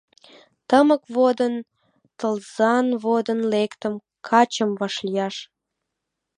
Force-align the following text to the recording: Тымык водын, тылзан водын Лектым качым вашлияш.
Тымык 0.69 1.03
водын, 1.15 1.55
тылзан 2.19 2.87
водын 3.03 3.39
Лектым 3.53 3.95
качым 4.27 4.69
вашлияш. 4.79 5.35